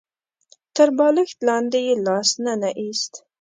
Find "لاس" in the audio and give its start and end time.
2.05-2.29